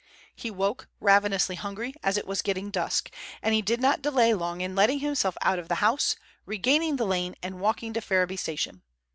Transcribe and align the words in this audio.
He 0.33 0.49
woke, 0.49 0.87
ravenously 0.99 1.55
hungry, 1.57 1.93
as 2.01 2.17
it 2.17 2.25
was 2.25 2.41
getting 2.41 2.71
dusk, 2.71 3.11
and 3.43 3.53
he 3.53 3.61
did 3.61 3.79
not 3.79 4.01
delay 4.01 4.33
long 4.33 4.61
in 4.61 4.75
letting 4.75 4.97
himself 4.97 5.37
out 5.43 5.59
of 5.59 5.67
the 5.67 5.75
house, 5.75 6.15
regaining 6.43 6.95
the 6.95 7.05
lane, 7.05 7.35
and 7.43 7.59
walking 7.61 7.93
to 7.93 8.01
Ferriby 8.01 8.35
Station. 8.37 8.81